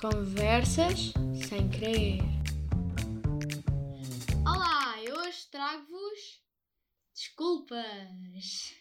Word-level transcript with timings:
Conversas 0.00 1.12
sem 1.48 1.68
querer. 1.70 2.20
Olá, 4.46 5.02
eu 5.02 5.16
hoje 5.16 5.48
trago-vos 5.50 6.40
desculpas. 7.12 8.76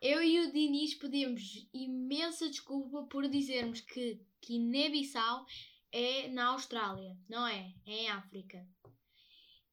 Eu 0.00 0.22
e 0.22 0.40
o 0.40 0.50
Diniz 0.50 0.94
pedimos 0.94 1.68
imensa 1.74 2.48
desculpa 2.48 3.02
por 3.02 3.28
dizermos 3.28 3.82
que 3.82 4.18
Guiné-Bissau 4.42 5.44
é 5.92 6.28
na 6.28 6.46
Austrália, 6.52 7.14
não 7.28 7.46
é? 7.46 7.74
É 7.84 8.04
em 8.04 8.08
África. 8.08 8.66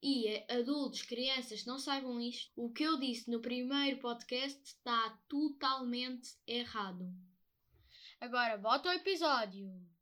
E 0.04 0.44
adultos, 0.52 1.04
crianças 1.04 1.66
não 1.66 1.80
saibam 1.80 2.20
isto, 2.20 2.52
o 2.58 2.74
que 2.74 2.84
eu 2.84 3.00
disse 3.00 3.32
no 3.32 3.40
primeiro 3.40 4.00
podcast 4.00 4.62
está 4.66 5.18
totalmente 5.30 6.36
errado. 6.46 7.10
Agora, 8.20 8.58
bota 8.58 8.90
o 8.90 8.92
episódio. 8.92 9.95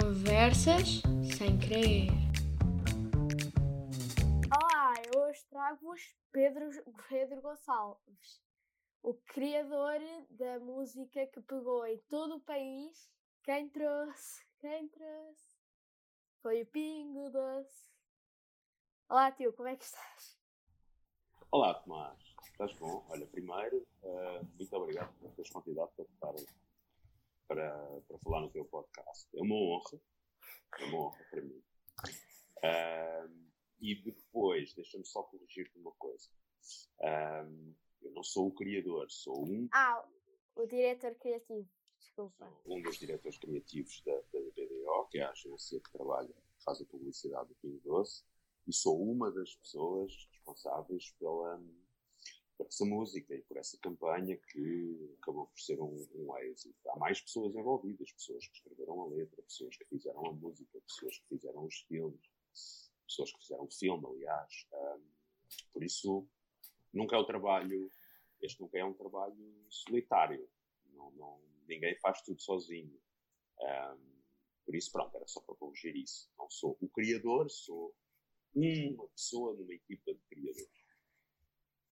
Conversas 0.00 1.02
sem 1.38 1.56
querer. 1.56 2.08
Olá, 4.52 4.94
eu 5.06 5.20
hoje 5.20 5.44
trago-vos 5.48 6.16
Pedro, 6.32 6.68
Pedro 7.08 7.40
Gonçalves, 7.40 8.42
o 9.04 9.14
criador 9.14 10.00
da 10.30 10.58
música 10.58 11.24
que 11.28 11.40
pegou 11.42 11.86
em 11.86 11.98
todo 12.08 12.34
o 12.34 12.40
país. 12.40 13.08
Quem 13.44 13.68
trouxe? 13.68 14.44
Quem 14.58 14.88
trouxe? 14.88 15.54
Foi 16.42 16.62
o 16.62 16.66
Pingo 16.66 17.30
Doce. 17.30 17.88
Olá, 19.08 19.30
tio, 19.30 19.52
como 19.52 19.68
é 19.68 19.76
que 19.76 19.84
estás? 19.84 20.36
Olá, 21.52 21.72
Tomás. 21.72 22.18
Estás 22.50 22.72
bom? 22.78 23.06
Olha, 23.10 23.26
primeiro, 23.28 23.86
uh, 24.02 24.44
muito 24.56 24.74
obrigado 24.76 25.14
por 25.20 25.30
teres 25.34 25.52
convidado 25.52 25.92
para 25.94 26.04
estar 26.04 26.63
para, 27.46 28.00
para 28.08 28.18
falar 28.18 28.40
no 28.40 28.50
teu 28.50 28.64
podcast. 28.64 29.28
É 29.36 29.40
uma 29.40 29.54
honra, 29.54 30.00
é 30.78 30.84
uma 30.84 31.06
honra 31.06 31.24
para 31.30 31.42
mim. 31.42 31.62
Uh, 32.58 33.44
e 33.80 33.94
depois, 34.02 34.74
deixa-me 34.74 35.04
só 35.04 35.22
corrigir-te 35.22 35.78
uma 35.78 35.92
coisa. 35.92 36.28
Uh, 37.00 37.74
eu 38.02 38.12
não 38.12 38.22
sou 38.22 38.48
o 38.48 38.54
criador, 38.54 39.10
sou 39.10 39.46
um. 39.46 39.68
Ah, 39.72 40.06
o 40.56 40.66
diretor 40.66 41.14
criativo, 41.16 41.68
desculpa. 41.98 42.50
Um 42.66 42.80
dos 42.82 42.98
diretores 42.98 43.38
criativos 43.38 44.02
da, 44.02 44.14
da 44.14 44.40
BDO, 44.40 45.08
que 45.10 45.18
é 45.18 45.22
a 45.22 45.30
agência 45.30 45.80
que 45.80 45.92
trabalha, 45.92 46.34
faz 46.64 46.80
a 46.80 46.86
publicidade 46.86 47.48
do 47.48 47.54
Pingo 47.56 47.80
Doce, 47.80 48.24
e 48.66 48.72
sou 48.72 49.02
uma 49.02 49.30
das 49.30 49.54
pessoas 49.56 50.12
responsáveis 50.30 51.10
pela 51.18 51.60
por 52.56 52.66
essa 52.66 52.84
música 52.84 53.34
e 53.34 53.42
por 53.42 53.56
essa 53.56 53.78
campanha 53.78 54.36
que 54.36 55.16
acabou 55.20 55.46
por 55.46 55.60
ser 55.60 55.80
um, 55.80 56.06
um 56.14 56.36
êxito. 56.38 56.88
Há 56.90 56.98
mais 56.98 57.20
pessoas 57.20 57.54
envolvidas, 57.54 58.12
pessoas 58.12 58.46
que 58.46 58.56
escreveram 58.56 59.00
a 59.02 59.06
letra, 59.06 59.42
pessoas 59.42 59.76
que 59.76 59.84
fizeram 59.86 60.26
a 60.26 60.32
música, 60.32 60.80
pessoas 60.86 61.18
que 61.18 61.28
fizeram 61.28 61.64
os 61.64 61.74
filmes, 61.88 62.20
pessoas 63.06 63.32
que 63.32 63.40
fizeram 63.40 63.64
o 63.64 63.70
filme, 63.70 64.06
aliás. 64.06 64.66
Um, 64.72 65.02
por 65.72 65.82
isso, 65.82 66.26
nunca 66.92 67.16
é 67.16 67.18
um 67.18 67.26
trabalho, 67.26 67.90
este 68.40 68.60
nunca 68.60 68.78
é 68.78 68.84
um 68.84 68.94
trabalho 68.94 69.66
solitário. 69.68 70.48
Não, 70.92 71.10
não, 71.12 71.40
ninguém 71.66 71.96
faz 71.96 72.22
tudo 72.22 72.40
sozinho. 72.40 72.98
Um, 73.60 74.14
por 74.64 74.74
isso, 74.74 74.90
pronto, 74.92 75.14
era 75.16 75.26
só 75.26 75.40
para 75.40 75.54
corrigir 75.56 75.96
isso. 75.96 76.30
Não 76.38 76.48
sou 76.48 76.76
o 76.80 76.88
criador, 76.88 77.50
sou 77.50 77.94
uma 78.54 79.08
pessoa 79.08 79.54
numa 79.54 79.74
equipa 79.74 80.14
de 80.14 80.20
criadores. 80.28 80.83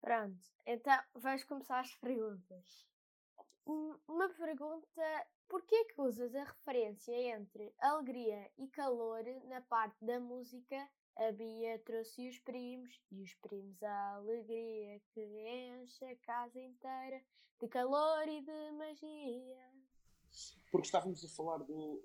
Pronto, 0.00 0.40
então 0.66 0.98
vamos 1.14 1.44
começar 1.44 1.80
as 1.80 1.94
perguntas. 1.96 2.88
Uma 4.08 4.28
pergunta: 4.30 5.26
porquê 5.48 5.84
que 5.84 6.00
usas 6.00 6.34
a 6.34 6.44
referência 6.44 7.12
entre 7.12 7.72
alegria 7.78 8.50
e 8.58 8.66
calor 8.68 9.22
na 9.44 9.60
parte 9.60 10.04
da 10.04 10.18
música? 10.18 10.88
A 11.16 11.32
Bia 11.32 11.78
trouxe 11.80 12.28
os 12.28 12.38
primos 12.38 12.98
e 13.10 13.22
os 13.22 13.34
primos 13.34 13.82
a 13.82 14.14
alegria 14.14 15.00
que 15.12 15.20
enche 15.20 16.04
a 16.04 16.16
casa 16.16 16.58
inteira 16.58 17.22
de 17.60 17.68
calor 17.68 18.26
e 18.26 18.40
de 18.40 18.70
magia. 18.72 19.70
Porque 20.70 20.86
estávamos 20.86 21.22
a 21.24 21.28
falar 21.28 21.58
do. 21.58 22.00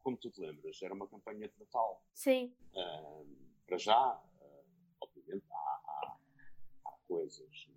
Como 0.00 0.16
tu 0.16 0.30
te 0.30 0.40
lembras, 0.40 0.80
era 0.82 0.94
uma 0.94 1.08
campanha 1.08 1.48
de 1.48 1.58
Natal. 1.58 2.02
Sim. 2.14 2.54
Um, 2.74 3.36
para 3.66 3.78
já, 3.78 4.16
uh, 4.16 4.64
obviamente, 5.00 5.44
há, 5.50 5.56
há 5.56 5.77
coisas 7.08 7.68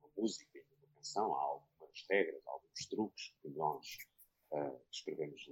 numa 0.00 0.10
música, 0.16 0.64
numa 0.70 0.88
canção, 0.94 1.34
há 1.34 1.40
algumas 1.40 2.06
regras, 2.10 2.42
alguns 2.46 2.86
truques 2.86 3.34
que 3.40 3.48
nós 3.50 3.98
uh, 4.52 4.78
que 4.90 4.96
escrevemos, 4.96 5.44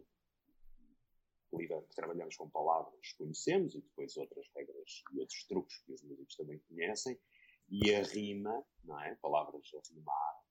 que 1.53 1.95
trabalhamos 1.95 2.37
com 2.37 2.49
palavras, 2.49 3.13
conhecemos, 3.13 3.75
e 3.75 3.81
depois 3.81 4.17
outras 4.17 4.49
regras 4.57 5.05
e 5.13 5.21
outros 5.21 5.45
truques 5.45 5.79
que 5.79 5.93
os 5.93 6.03
músicos 6.03 6.35
também 6.35 6.59
conhecem, 6.61 7.21
e 7.69 7.95
a 7.95 8.03
rima, 8.03 8.65
não 8.85 9.01
é? 9.01 9.15
Palavras 9.17 9.71
a 9.75 9.93
rimar, 9.95 10.43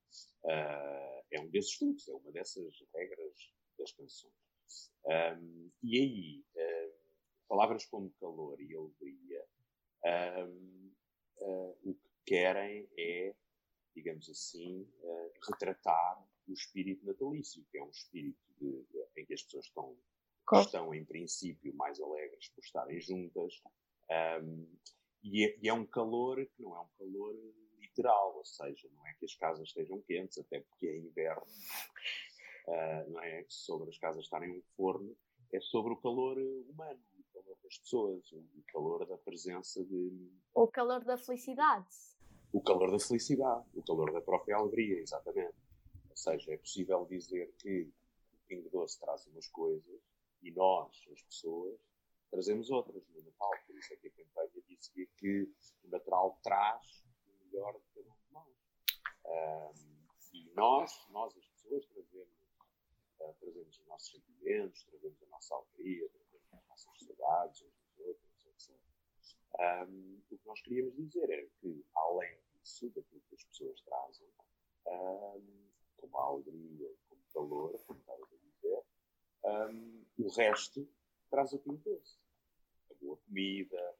uh, 0.44 1.24
é 1.30 1.40
um 1.40 1.50
desses 1.50 1.76
truques, 1.76 2.08
é 2.08 2.14
uma 2.14 2.30
dessas 2.32 2.82
regras 2.94 3.52
das 3.78 3.92
canções. 3.92 4.32
Um, 5.04 5.70
e 5.82 5.98
aí, 5.98 6.44
uh, 6.56 6.94
palavras 7.48 7.84
como 7.86 8.10
calor 8.12 8.60
e 8.60 8.74
alegria, 8.74 9.44
um, 10.04 10.92
uh, 11.38 11.78
o 11.84 11.94
que 11.94 12.11
querem 12.26 12.88
é, 12.98 13.34
digamos 13.94 14.28
assim, 14.28 14.82
uh, 15.02 15.32
retratar 15.50 16.24
o 16.48 16.52
espírito 16.52 17.04
natalício, 17.06 17.64
que 17.70 17.78
é 17.78 17.82
um 17.82 17.90
espírito 17.90 18.38
de, 18.58 18.84
de, 18.84 19.20
em 19.20 19.26
que 19.26 19.34
as 19.34 19.42
pessoas 19.42 19.66
estão, 19.66 19.96
estão, 20.54 20.94
em 20.94 21.04
princípio, 21.04 21.74
mais 21.74 22.00
alegres 22.00 22.48
por 22.48 22.64
estarem 22.64 23.00
juntas. 23.00 23.62
Um, 24.42 24.66
e, 25.22 25.44
é, 25.44 25.58
e, 25.62 25.68
é, 25.68 25.72
um 25.72 25.86
calor 25.86 26.44
que 26.44 26.62
não 26.62 26.76
é 26.76 26.80
um 26.80 26.88
calor 26.98 27.34
literal, 27.78 28.36
ou 28.36 28.44
seja, 28.44 28.88
não 28.92 29.06
é 29.06 29.14
que 29.14 29.24
as 29.24 29.34
casas 29.36 29.68
estejam 29.68 30.00
quentes, 30.02 30.38
até 30.38 30.60
porque 30.60 30.86
é 30.86 30.98
inverno. 30.98 31.46
Uh, 32.66 33.10
não 33.10 33.20
é 33.20 33.44
sobre 33.48 33.90
as 33.90 33.98
casas 33.98 34.24
estarem 34.24 34.50
um 34.50 34.62
forno, 34.76 35.16
é 35.52 35.60
sobre 35.60 35.92
o 35.92 35.96
calor 35.96 36.38
humano, 36.38 37.00
o 37.18 37.32
calor 37.32 37.58
das 37.62 37.78
pessoas, 37.78 38.32
o 38.32 38.62
calor 38.72 39.06
da 39.06 39.18
presença 39.18 39.84
de. 39.84 40.30
O 40.54 40.68
calor 40.68 41.04
da 41.04 41.16
felicidade 41.16 42.11
o 42.52 42.60
calor 42.60 42.90
da 42.90 42.98
felicidade, 42.98 43.64
o 43.74 43.82
calor 43.82 44.12
da 44.12 44.20
própria 44.20 44.56
alegria, 44.56 45.00
exatamente. 45.00 45.56
Ou 46.10 46.16
seja, 46.16 46.52
é 46.52 46.58
possível 46.58 47.06
dizer 47.06 47.52
que 47.58 47.90
o 48.34 48.46
Pingo 48.46 48.68
Doce 48.68 49.00
traz 49.00 49.26
umas 49.26 49.48
coisas 49.48 50.00
e 50.42 50.50
nós, 50.50 51.08
as 51.10 51.22
pessoas, 51.22 51.80
trazemos 52.30 52.70
outras 52.70 53.02
no 53.08 53.22
Natal. 53.22 53.50
Por 53.66 53.76
isso 53.78 53.94
é 53.94 53.96
que 53.96 54.08
a 54.08 54.10
campanha 54.10 54.62
dizia 54.68 55.06
que 55.16 55.48
o 55.84 55.88
Natal 55.88 56.38
traz 56.42 57.02
o 57.26 57.46
melhor 57.46 57.72
de 57.72 57.86
cada 57.94 58.10
um 58.10 58.16
de 58.26 58.32
nós. 58.32 59.74
Um, 59.74 60.02
e 60.34 60.50
nós, 60.54 61.06
nós 61.10 61.34
as 61.36 61.46
pessoas, 61.46 61.86
trazemos, 61.86 62.28
uh, 63.20 63.34
trazemos 63.40 63.78
os 63.78 63.86
nossos 63.86 64.10
sentimentos, 64.12 64.84
trazemos 64.84 65.22
a 65.22 65.26
nossa 65.26 65.54
alegria, 65.54 66.08
trazemos 66.10 66.54
as 66.54 66.66
nossas 66.66 67.06
saudades, 67.06 67.62
uns 67.62 67.74
dos 67.96 68.06
outros, 68.06 68.46
etc. 68.46 68.76
Um, 69.58 70.20
o 70.30 70.38
que 70.38 70.46
nós 70.46 70.60
queríamos 70.60 70.94
dizer 70.96 71.30
era 71.30 71.46
que, 71.60 71.84
além 71.94 72.41
disso, 72.62 72.88
daquilo 72.90 73.20
que 73.28 73.34
as 73.34 73.44
pessoas 73.44 73.80
trazem, 73.82 74.28
um, 74.86 75.68
como 75.96 76.16
alegria, 76.18 76.90
como 77.08 77.22
calor, 77.32 77.84
como 77.84 77.98
estava 77.98 78.22
a 78.22 78.36
dizer, 78.36 78.84
um, 79.44 80.04
o 80.18 80.28
resto 80.30 80.88
traz 81.30 81.52
o 81.52 81.58
que 81.58 81.70
doce. 81.72 82.18
A 82.90 82.94
boa 83.00 83.16
comida, 83.16 83.96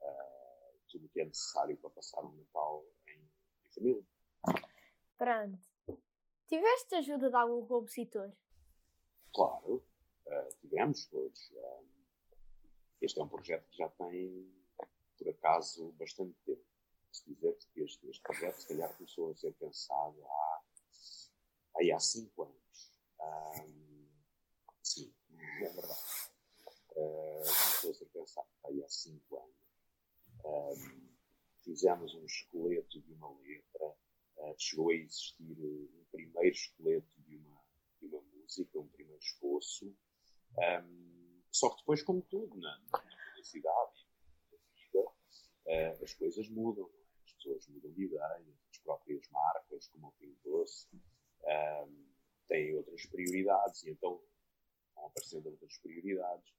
uh, 0.00 0.78
tudo 0.88 1.06
o 1.06 1.08
que 1.08 1.20
é 1.20 1.24
necessário 1.24 1.76
para 1.76 1.90
passar 1.90 2.24
um 2.24 2.34
Natal 2.36 2.84
em, 3.06 3.20
em 3.64 3.70
família. 3.70 4.06
Pronto. 5.18 5.68
Tiveste 6.46 6.94
ajuda 6.94 7.28
de 7.28 7.36
algum 7.36 7.66
compositor? 7.66 8.32
Claro, 9.34 9.84
uh, 10.26 10.54
tivemos 10.60 11.06
todos. 11.06 11.50
Um, 11.50 11.86
este 13.00 13.18
é 13.18 13.22
um 13.22 13.28
projeto 13.28 13.68
que 13.68 13.76
já 13.76 13.88
tem 13.90 14.56
por 15.18 15.28
acaso, 15.28 15.92
bastante 15.92 16.34
tempo. 16.44 16.65
Se 17.16 17.24
dizer 17.32 17.56
que 17.72 17.80
este, 17.80 18.06
este 18.10 18.22
projeto, 18.22 18.60
se 18.60 18.68
calhar, 18.68 18.94
começou 18.94 19.30
a 19.30 19.34
ser 19.36 19.54
pensado 19.54 20.22
há, 20.22 20.62
aí 21.78 21.90
há 21.90 21.98
cinco 21.98 22.42
anos. 22.42 22.92
Um, 23.18 24.06
sim, 24.82 25.14
é 25.62 25.68
verdade. 25.70 26.00
Uh, 26.90 27.42
começou 27.42 27.90
a 27.90 27.94
ser 27.94 28.04
pensado 28.06 28.48
aí 28.66 28.84
há 28.84 28.88
cinco 28.90 29.38
anos. 29.38 29.56
Um, 30.44 31.08
fizemos 31.62 32.14
um 32.14 32.24
esqueleto 32.26 33.00
de 33.00 33.12
uma 33.14 33.30
letra. 33.40 33.96
Uh, 34.36 34.54
chegou 34.58 34.90
a 34.90 34.94
existir 34.94 35.58
um 35.58 36.04
primeiro 36.12 36.54
esqueleto 36.54 37.22
de 37.22 37.36
uma, 37.38 37.64
de 37.98 38.06
uma 38.08 38.20
música, 38.20 38.78
um 38.78 38.88
primeiro 38.88 39.22
esboço. 39.22 39.86
Um, 40.58 41.40
só 41.50 41.70
que 41.70 41.78
depois, 41.78 42.02
como 42.02 42.20
tudo 42.20 42.58
na, 42.58 42.78
na 42.92 42.98
publicidade 43.30 44.06
uh, 45.66 46.04
as 46.04 46.12
coisas 46.12 46.46
mudam, 46.50 46.90
é? 46.94 47.05
Pessoas 47.46 47.68
mudam 47.68 47.92
de 47.92 48.04
ideias, 48.04 48.58
as 48.70 48.78
próprias 48.78 49.28
marcas, 49.30 49.88
como 49.88 50.08
o 50.08 50.12
Pingo 50.12 50.36
Doce, 50.42 50.88
um, 51.44 52.06
têm 52.48 52.74
outras 52.74 53.06
prioridades 53.06 53.84
e 53.84 53.90
então 53.90 54.20
vão 54.94 55.06
aparecendo 55.06 55.46
outras 55.46 55.78
prioridades 55.78 56.52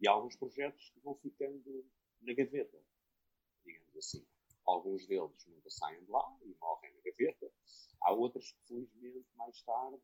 e 0.00 0.08
há 0.08 0.12
alguns 0.12 0.36
projetos 0.36 0.90
que 0.90 1.00
vão 1.00 1.14
ficando 1.16 1.86
na 2.22 2.32
gaveta, 2.32 2.78
digamos 3.64 3.96
assim. 3.96 4.26
Alguns 4.64 5.06
deles 5.06 5.46
nunca 5.46 5.70
saem 5.70 6.02
de 6.04 6.10
lá 6.10 6.38
e 6.42 6.54
morrem 6.60 6.92
na 6.94 7.00
gaveta. 7.02 7.52
Há 8.00 8.12
outros 8.12 8.52
que, 8.52 8.64
felizmente, 8.66 9.28
mais 9.36 9.60
tarde 9.62 10.02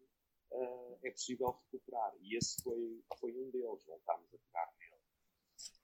uh, 0.52 0.98
é 1.02 1.10
possível 1.10 1.50
recuperar. 1.50 2.12
E 2.20 2.36
esse 2.36 2.62
foi, 2.62 3.02
foi 3.18 3.32
um 3.32 3.50
deles. 3.50 3.84
Voltámos 3.84 4.32
a 4.34 4.38
pegar 4.38 4.72
nele 4.78 5.02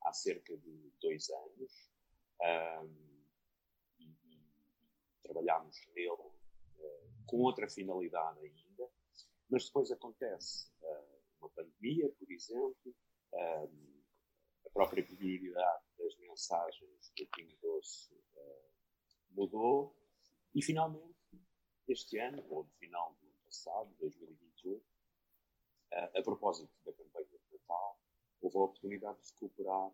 há 0.02 0.12
cerca 0.12 0.56
de 0.56 0.92
dois 1.00 1.28
anos. 1.30 1.90
Um, 2.40 3.13
e, 3.13 3.13
e, 3.13 3.13
trabalhámos 5.24 5.76
nele 5.94 6.10
uh, 6.10 7.24
com 7.26 7.38
outra 7.38 7.68
finalidade 7.68 8.38
ainda. 8.40 8.88
Mas 9.50 9.66
depois 9.66 9.90
acontece 9.90 10.70
uh, 10.82 11.22
uma 11.40 11.50
pandemia, 11.50 12.08
por 12.18 12.30
exemplo, 12.30 12.94
um, 13.32 14.02
a 14.66 14.70
própria 14.70 15.04
prioridade 15.04 15.84
das 15.98 16.16
mensagens 16.18 17.12
do 17.16 17.26
Pingo 17.28 17.56
Doce 17.60 18.14
mudou 19.30 19.96
e 20.54 20.62
finalmente 20.62 21.14
este 21.88 22.18
ano, 22.18 22.44
ou 22.48 22.64
no 22.64 22.70
final 22.78 23.14
do 23.20 23.26
ano 23.26 23.38
passado, 23.44 23.94
2021, 23.98 24.72
uh, 24.76 24.82
a 25.92 26.22
propósito 26.22 26.72
da 26.84 26.92
campanha 26.92 27.26
de 27.26 27.52
Natal, 27.52 28.00
houve 28.40 28.56
a 28.56 28.60
oportunidade 28.60 29.18
de 29.22 29.32
recuperar 29.32 29.92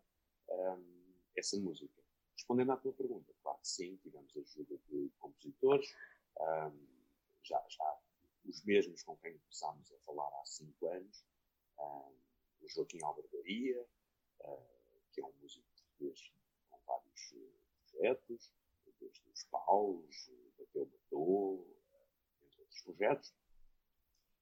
um, 0.49 1.15
essa 1.37 1.57
música. 1.59 2.00
Respondendo 2.41 2.73
à 2.73 2.77
tua 2.79 2.95
pergunta, 2.95 3.35
claro 3.43 3.59
que 3.59 3.69
sim, 3.69 3.97
tivemos 3.99 4.35
ajuda 4.35 4.79
de 4.89 5.11
compositores, 5.19 5.95
um, 6.41 6.87
já, 7.43 7.63
já 7.69 8.01
os 8.47 8.65
mesmos 8.65 9.03
com 9.03 9.15
quem 9.19 9.37
começámos 9.41 9.93
a 9.93 9.99
falar 10.07 10.27
há 10.41 10.45
cinco 10.47 10.87
anos, 10.87 11.23
um, 11.79 12.17
o 12.63 12.69
Joaquim 12.69 13.03
Albergaria, 13.03 13.87
uh, 14.41 14.67
que 15.13 15.21
é 15.21 15.25
um 15.27 15.35
músico 15.35 15.67
português 15.69 16.33
com 16.71 16.79
vários 16.87 17.33
uh, 17.33 17.53
projetos, 17.91 18.55
desde 18.99 19.29
os 19.29 19.45
Paus, 19.45 20.31
Bateu 20.59 20.87
Matou, 20.87 21.77
entre 22.43 22.61
outros 22.63 22.83
projetos, 22.83 23.35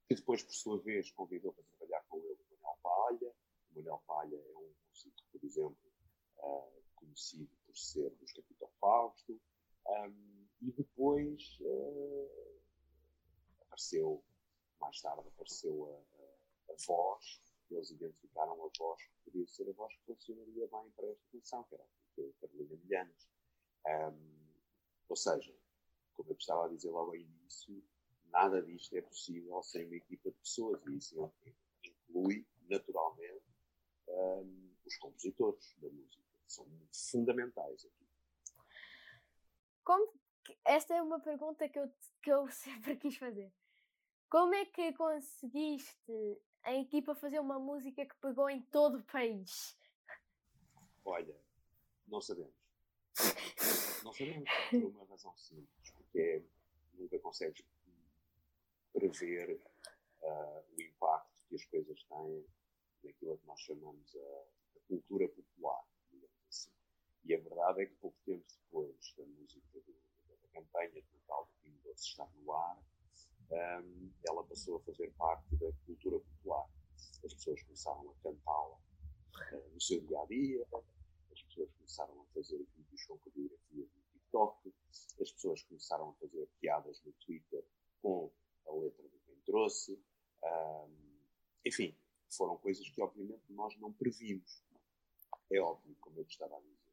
que 0.07 0.15
depois, 0.15 0.45
por 0.45 0.55
sua 0.55 0.81
vez, 0.83 1.11
convidou 1.11 1.53
para 1.53 1.65
trabalhar 1.65 2.05
com 2.05 2.19
ele 2.19 2.39
o 2.49 2.55
Manuel 2.55 2.79
Palha. 2.81 3.35
O 3.73 3.75
Manuel 3.75 4.03
Palha 4.07 4.37
é 4.37 4.57
um 4.57 4.73
músico, 4.89 5.21
por 5.33 5.45
exemplo, 5.45 5.93
uh, 6.39 6.88
conhecido 6.99 7.51
por 7.67 7.77
ser 7.77 8.11
dos 8.17 8.33
Capitão 8.33 8.69
Fausto, 8.81 9.41
um, 9.87 10.47
e 10.61 10.73
depois 10.73 11.59
uh, 11.61 12.61
apareceu, 13.63 14.23
mais 14.81 15.01
tarde 15.01 15.29
apareceu 15.29 15.87
a, 15.87 16.73
a, 16.73 16.75
a 16.75 16.77
voz, 16.87 17.41
eles 17.71 17.91
identificaram 17.91 18.53
a 18.53 18.71
voz 18.79 19.03
que 19.03 19.31
podia 19.31 19.47
ser 19.47 19.69
a 19.69 19.73
voz 19.73 19.95
que 19.95 20.05
funcionaria 20.05 20.67
bem 20.67 20.91
para 20.97 21.07
esta 21.09 21.27
função, 21.31 21.65
que 21.65 21.75
era 21.75 21.85
a 21.85 22.41
Carolina 22.41 22.77
Milhanes. 22.77 23.29
Um, 23.87 24.39
ou 25.09 25.17
seja, 25.17 25.55
como 26.15 26.31
eu 26.31 26.37
estava 26.37 26.67
a 26.67 26.69
dizer 26.69 26.91
logo 26.91 27.11
ao 27.11 27.17
início, 27.17 27.83
nada 28.31 28.63
disto 28.63 28.97
é 28.97 29.03
possível 29.03 29.63
sem 29.63 29.87
uma 29.87 29.97
equipa 29.97 30.31
de 30.31 30.37
pessoas 30.39 30.81
e 30.87 30.97
isso 30.97 31.33
inclui, 31.85 32.47
naturalmente, 32.69 33.45
um, 34.09 34.71
os 34.85 34.97
compositores 34.99 35.75
da 35.79 35.89
música. 35.89 36.28
São 36.49 36.67
fundamentais 36.93 37.85
aqui. 37.85 38.09
Como, 39.85 40.13
esta 40.65 40.95
é 40.95 41.03
uma 41.03 41.21
pergunta 41.21 41.69
que 41.69 41.79
eu, 41.79 41.93
que 42.23 42.31
eu 42.31 42.49
sempre 42.53 42.97
quis 42.97 43.17
fazer. 43.17 43.53
Como 44.31 44.55
é 44.55 44.65
que 44.67 44.93
conseguiste 44.93 46.13
a 46.63 46.75
equipa 46.75 47.15
fazer 47.15 47.41
uma 47.41 47.59
música 47.59 48.05
que 48.05 48.17
pegou 48.17 48.51
em 48.51 48.61
todo 48.63 48.99
o 48.99 49.05
país? 49.05 49.79
Olha, 51.05 51.35
não 52.07 52.21
sabemos. 52.21 52.55
Não 54.05 54.13
sabemos, 54.13 54.49
por 54.71 54.85
uma 54.85 55.05
razão 55.07 55.37
simples, 55.37 55.91
porque 55.91 56.21
é, 56.21 56.43
nunca 56.95 57.19
consegues 57.19 57.65
prever 58.93 59.61
uh, 60.23 60.65
o 60.77 60.81
impacto 60.81 61.47
que 61.49 61.57
as 61.57 61.65
coisas 61.65 62.03
têm 62.05 62.47
naquilo 63.03 63.39
que 63.39 63.47
nós 63.47 63.61
chamamos 63.61 64.17
a, 64.17 64.77
a, 64.77 64.81
cultura 64.87 65.29
popular. 65.29 65.85
E 67.25 67.35
a 67.35 67.41
verdade 67.41 67.83
é 67.83 67.87
que 67.87 67.95
pouco 67.97 68.17
tempo 68.25 68.45
depois 68.65 69.15
da 69.17 69.25
música 69.27 69.81
do, 69.81 69.95
da 70.29 70.49
campanha 70.53 70.91
de 70.91 71.05
Natal 71.15 71.47
do 71.47 71.63
Pingo 71.63 71.79
Doce 71.85 72.09
estar 72.09 72.31
no 72.37 72.53
ar, 72.53 72.83
um, 73.51 74.11
ela 74.27 74.45
passou 74.45 74.77
a 74.77 74.81
fazer 74.81 75.11
parte 75.13 75.57
da 75.57 75.73
cultura 75.87 76.19
popular. 76.21 76.69
As 77.25 77.35
pessoas 77.35 77.63
começaram 77.63 78.11
a 78.11 78.15
cantá-la 78.23 78.77
uh, 78.77 79.69
no 79.73 79.81
seu 79.81 80.01
dia 80.01 80.21
a 80.21 80.27
dia, 80.27 80.67
as 81.33 81.43
pessoas 81.43 81.71
começaram 81.73 82.21
a 82.21 82.25
fazer 82.35 82.67
vídeos 82.77 83.05
com 83.05 83.19
coreografias 83.19 83.89
no 83.95 84.03
TikTok, 84.13 84.75
as 85.21 85.33
pessoas 85.33 85.63
começaram 85.65 86.11
a 86.11 86.15
fazer 86.15 86.49
piadas 86.61 87.03
no 87.05 87.13
Twitter 87.13 87.65
com 88.03 88.31
a 88.67 88.73
letra 88.73 89.09
de 89.09 89.19
quem 89.21 89.37
trouxe. 89.47 90.01
Um, 90.43 91.19
enfim, 91.65 91.97
foram 92.31 92.57
coisas 92.59 92.89
que 92.89 93.01
obviamente 93.01 93.45
nós 93.51 93.77
não 93.79 93.93
previmos. 93.93 94.63
É 95.51 95.61
óbvio, 95.61 95.97
como 96.01 96.19
eu 96.19 96.25
estava 96.25 96.57
a 96.57 96.61
dizer, 96.61 96.88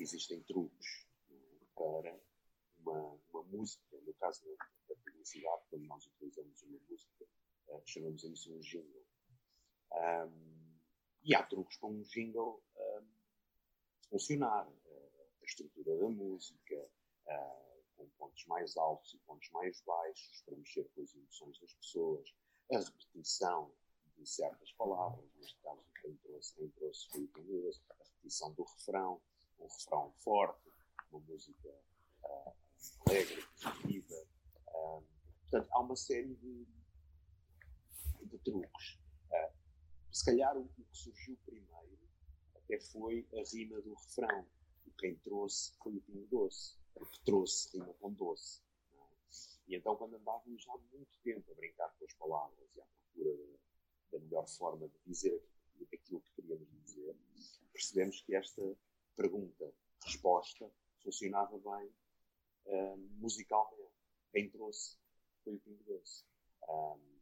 existem 0.00 0.40
truques 0.42 1.06
para 1.74 2.18
uma, 2.80 3.18
uma 3.30 3.42
música, 3.44 3.96
no 4.00 4.14
caso 4.14 4.44
da, 4.88 4.94
publicidade, 4.96 5.62
quando 5.70 5.84
nós 5.84 6.06
utilizamos 6.06 6.62
uma 6.62 6.78
música, 6.88 7.24
uh, 7.68 7.82
chamamos 7.84 8.24
isso 8.24 8.52
um 8.52 8.60
jingle. 8.60 9.06
Um, 9.92 10.78
e 11.22 11.34
há 11.34 11.42
truques 11.42 11.76
para 11.78 11.88
um 11.88 12.02
jingle 12.02 12.62
um, 12.76 13.06
funcionar. 14.10 14.68
Uh, 14.68 15.08
a 15.42 15.44
estrutura 15.44 15.96
da 15.96 16.08
música, 16.08 16.76
uh, 17.26 17.82
com 17.96 18.08
pontos 18.18 18.44
mais 18.46 18.76
altos 18.76 19.14
e 19.14 19.18
pontos 19.18 19.48
mais 19.50 19.80
baixos, 19.82 20.42
para 20.42 20.56
mexer 20.56 20.84
com 20.94 21.02
as 21.02 21.14
emoções 21.14 21.58
das 21.60 21.72
pessoas, 21.74 22.34
a 22.72 22.78
repetição 22.78 23.72
de 24.16 24.26
certas 24.26 24.72
palavras, 24.72 25.24
neste 25.36 25.58
caso 25.60 25.82
quem 26.02 26.16
trouxe, 26.16 26.54
quem 26.54 26.68
trouxe 26.70 27.08
foi 27.10 27.24
o 27.24 27.70
a 27.90 28.04
repetição 28.04 28.52
do 28.52 28.62
refrão, 28.64 29.20
um 29.58 29.66
refrão 29.66 30.12
forte, 30.18 30.70
uma 31.10 31.20
música 31.20 31.68
uh, 32.24 32.52
alegre, 33.06 33.44
positiva. 33.60 34.26
Um, 34.68 35.02
portanto, 35.42 35.68
há 35.72 35.80
uma 35.80 35.96
série 35.96 36.34
de, 36.36 36.66
de 38.24 38.38
truques. 38.38 38.98
Uh, 39.30 39.52
se 40.12 40.24
calhar 40.24 40.56
o, 40.56 40.62
o, 40.62 40.84
que 40.84 40.96
surgiu 40.96 41.36
primeiro 41.44 41.98
até 42.68 42.78
foi 42.80 43.26
a 43.32 43.42
rima 43.50 43.80
do 43.80 43.94
refrão. 43.94 44.46
E 44.86 44.90
quem 44.92 45.16
trouxe 45.16 45.72
foi 45.82 45.96
o 45.96 46.00
Pingo 46.02 46.26
Doce, 46.26 46.76
porque 46.94 47.18
trouxe 47.24 47.76
rima 47.76 47.92
com 47.94 48.12
doce. 48.12 48.62
É? 48.92 48.98
E 49.68 49.76
então, 49.76 49.96
quando 49.96 50.16
andávamos 50.16 50.66
há 50.68 50.76
muito 50.92 51.18
tempo 51.22 51.50
a 51.50 51.54
brincar 51.54 51.88
com 51.98 52.04
as 52.04 52.12
palavras 52.14 52.68
e 52.74 52.80
à 52.80 52.84
procura 52.84 53.58
da 54.12 54.18
melhor 54.18 54.46
forma 54.48 54.88
de 54.88 54.98
dizer 55.06 55.42
aquilo 55.92 56.20
que 56.20 56.32
queríamos 56.32 56.68
dizer, 56.84 57.16
percebemos 57.72 58.20
que 58.22 58.34
esta 58.34 58.76
pergunta-resposta 59.18 60.70
funcionava 61.02 61.58
bem 61.58 61.92
um, 62.66 62.96
musicalmente. 63.18 63.92
Quem 64.30 64.48
trouxe 64.48 64.96
foi 65.42 65.56
o 65.56 65.60
Pingo 65.60 65.82
Doce. 65.84 66.24
Um, 66.68 67.18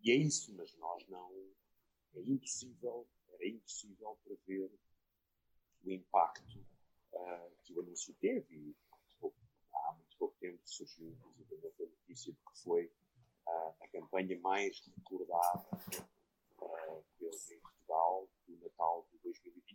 e 0.00 0.12
é 0.12 0.14
isso, 0.14 0.54
mas 0.54 0.72
nós 0.76 1.06
não. 1.08 1.32
É 2.14 2.20
impossível, 2.20 3.08
era 3.30 3.48
impossível 3.48 4.18
prever 4.22 4.70
o 5.82 5.90
impacto 5.90 6.58
uh, 7.12 7.50
que 7.64 7.72
o 7.72 7.80
anúncio 7.80 8.14
teve. 8.20 8.54
E 8.54 8.76
há 9.74 9.92
muito 9.94 10.16
pouco 10.18 10.36
tempo 10.38 10.60
surgiu, 10.64 11.08
inclusive, 11.08 11.54
a 11.66 11.82
notícia 11.84 12.32
de 12.32 12.38
que 12.38 12.58
foi 12.62 12.86
uh, 13.46 13.74
a 13.80 13.88
campanha 13.88 14.38
mais 14.40 14.86
recordada 14.96 15.66
uh, 16.60 17.04
em 17.20 17.58
Portugal 17.60 18.28
do 18.46 18.56
Natal 18.58 19.08
de 19.10 19.18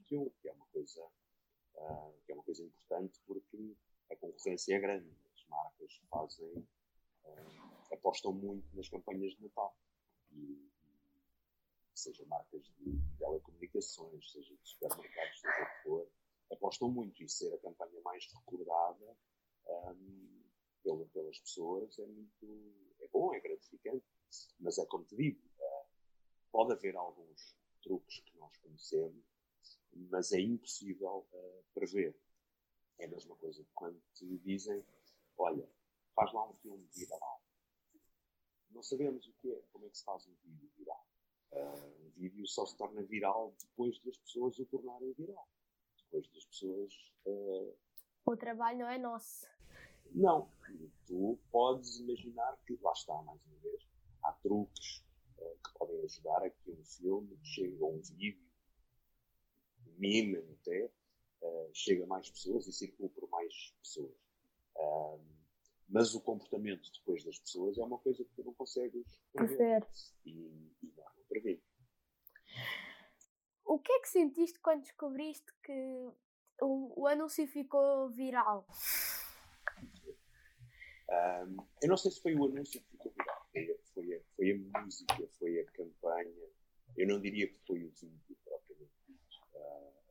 2021, 0.07 0.29
que 0.41 0.47
é 0.47 0.53
uma 0.53 0.65
coisa, 0.67 1.03
uh, 1.75 2.13
que 2.25 2.31
é 2.31 2.35
uma 2.35 2.43
coisa 2.43 2.63
importante 2.63 3.19
porque 3.25 3.75
a 4.09 4.15
concorrência 4.15 4.75
é 4.75 4.79
grande. 4.79 5.09
As 5.35 5.45
marcas 5.47 6.01
fazem, 6.09 6.67
uh, 7.25 7.93
apostam 7.93 8.33
muito 8.33 8.75
nas 8.75 8.89
campanhas 8.89 9.33
de 9.35 9.43
Natal. 9.43 9.75
E, 10.31 10.67
seja 11.93 12.25
marcas 12.27 12.63
de 12.77 13.01
telecomunicações, 13.17 14.31
seja 14.31 14.55
de 14.55 14.69
supermercados, 14.69 15.41
seja 15.41 15.63
o 15.63 15.65
que 15.65 15.83
for, 15.83 16.07
apostam 16.51 16.89
muito. 16.89 17.23
E 17.23 17.29
ser 17.29 17.53
a 17.53 17.57
campanha 17.59 17.99
mais 18.01 18.25
recordada 18.31 19.17
um, 19.67 20.43
pela, 20.83 21.05
pelas 21.07 21.39
pessoas 21.39 21.97
é 21.99 22.05
muito 22.05 22.75
é 22.99 23.07
bom, 23.07 23.33
é 23.33 23.39
gratificante. 23.39 24.05
Mas 24.59 24.77
é 24.77 24.85
como 24.85 25.05
te 25.05 25.15
digo, 25.15 25.41
pode 26.51 26.73
haver 26.73 26.95
alguns 26.95 27.55
truques 27.81 28.19
que 28.19 28.37
nós 28.37 28.55
conhecemos, 28.57 29.23
mas 30.09 30.31
é 30.31 30.39
impossível 30.39 31.27
uh, 31.31 31.63
prever. 31.73 32.15
É 32.99 33.05
a 33.05 33.09
mesma 33.09 33.35
coisa 33.35 33.63
que 33.63 33.71
quando 33.73 34.01
te 34.13 34.25
dizem, 34.39 34.83
olha, 35.37 35.69
faz 36.15 36.33
lá 36.33 36.47
um 36.47 36.53
filme 36.53 36.87
viral. 36.95 37.41
não 38.71 38.81
sabemos 38.81 39.27
o 39.27 39.33
que 39.33 39.51
é, 39.51 39.61
como 39.71 39.85
é 39.85 39.89
que 39.89 39.97
se 39.97 40.03
faz 40.03 40.27
um 40.27 40.33
vídeo 40.43 40.69
viral. 40.77 41.07
Uh, 41.51 42.07
um 42.07 42.09
vídeo 42.11 42.47
só 42.47 42.65
se 42.65 42.75
torna 42.75 43.01
viral 43.03 43.53
depois 43.59 43.99
das 44.01 44.17
pessoas 44.17 44.57
o 44.59 44.65
tornarem 44.65 45.13
viral. 45.13 45.47
Depois 46.03 46.27
das 46.29 46.45
pessoas. 46.45 46.93
Uh... 47.25 47.75
O 48.25 48.35
trabalho 48.35 48.79
não 48.79 48.89
é 48.89 48.97
nosso. 48.97 49.45
Não. 50.11 50.49
Tu 51.05 51.39
podes 51.51 51.99
imaginar 51.99 52.57
que, 52.65 52.77
lá 52.81 52.91
está, 52.91 53.21
mais 53.21 53.45
uma 53.45 53.57
vez, 53.59 53.87
há 54.23 54.33
truques 54.33 55.03
uh, 55.37 55.57
que 55.63 55.77
podem 55.77 56.03
ajudar 56.03 56.43
a 56.43 56.49
que 56.49 56.71
um 56.71 56.83
filme 56.83 57.39
chegue 57.43 57.81
a 57.81 57.85
um 57.85 58.01
vídeo, 58.01 58.46
meme 59.97 60.37
até, 60.59 60.89
chegue 61.73 62.03
a 62.03 62.07
mais 62.07 62.29
pessoas 62.29 62.67
e 62.67 62.73
circule 62.73 63.09
por 63.09 63.29
mais 63.29 63.73
pessoas. 63.81 64.15
mas 65.89 66.13
o 66.13 66.21
comportamento 66.21 66.91
depois 66.91 67.23
das 67.23 67.39
pessoas 67.39 67.77
é 67.77 67.83
uma 67.83 67.97
coisa 67.97 68.23
que 68.23 68.31
tu 68.35 68.43
não 68.43 68.53
consegues 68.53 69.19
prever. 69.33 69.85
E, 70.25 70.31
e 70.83 70.93
não 70.95 71.25
prevê. 71.29 71.61
O 73.65 73.79
que 73.79 73.91
é 73.91 73.99
que 73.99 74.09
sentiste 74.09 74.59
quando 74.59 74.81
descobriste 74.81 75.51
que 75.63 76.09
o, 76.61 77.01
o 77.01 77.07
anúncio 77.07 77.45
ficou 77.47 78.09
viral? 78.09 78.65
Um, 81.09 81.57
eu 81.81 81.89
não 81.89 81.97
sei 81.97 82.11
se 82.11 82.21
foi 82.21 82.33
o 82.35 82.45
anúncio 82.45 82.81
que 82.81 82.91
ficou 82.91 83.11
viral, 83.11 83.47
foi, 83.53 83.79
foi, 83.93 84.13
a, 84.13 84.21
foi 84.35 84.51
a 84.51 84.81
música, 84.81 85.27
foi 85.39 85.59
a 85.59 85.65
campanha. 85.71 86.47
Eu 86.95 87.07
não 87.07 87.21
diria 87.21 87.47
que 87.47 87.59
foi 87.65 87.83
o 87.83 87.89
vídeo 87.91 88.37
uh, 88.46 88.46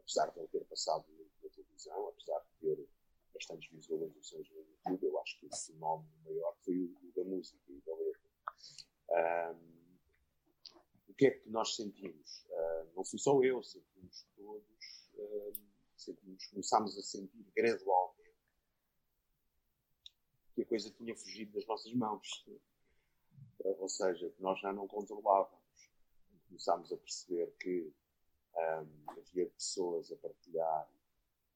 apesar 0.07 0.31
de 0.31 0.39
ele 0.39 0.49
ter 0.49 0.65
passado 0.67 1.05
na 1.43 1.51
televisão, 1.51 2.09
apesar 2.09 2.39
de 2.39 2.61
ter 2.61 2.89
bastantes 3.35 3.71
visualizações 3.71 4.49
no 4.51 4.59
YouTube, 4.59 5.05
eu 5.05 5.19
acho 5.21 5.41
que 5.41 5.47
o 5.47 5.57
fenómeno 5.57 6.11
maior 6.25 6.57
foi 6.65 6.79
o, 6.79 6.97
o 7.03 7.13
da 7.15 7.25
música 7.25 7.59
e 7.69 7.81
da 7.81 7.95
letra. 7.97 8.31
Um, 9.11 9.77
o 11.09 11.15
que 11.15 11.27
é 11.27 11.31
que 11.31 11.51
nós 11.51 11.75
sentimos? 11.75 12.45
Uh, 12.45 12.95
não 12.95 13.05
fui 13.05 13.19
só 13.19 13.43
eu, 13.43 13.63
sentimos 13.65 14.27
todos, 14.37 15.11
uh, 15.15 15.53
sentimos, 15.97 16.47
começámos 16.47 16.97
a 16.97 17.03
sentir 17.03 17.45
gradualmente 17.55 18.17
que 20.55 20.63
a 20.63 20.67
coisa 20.67 20.91
tinha 20.91 21.15
fugido 21.17 21.53
das 21.53 21.67
nossas 21.67 21.93
mãos. 21.93 22.47
Ou 23.59 23.89
seja, 23.89 24.31
que 24.31 24.41
nós 24.41 24.61
já 24.61 24.73
não 24.73 24.87
controlávamos. 24.87 25.61
Começámos 26.47 26.93
a 26.93 26.97
perceber 26.97 27.53
que 27.59 27.93
um, 28.57 29.11
havia 29.11 29.47
pessoas 29.51 30.11
a 30.11 30.17
partilhar, 30.17 30.89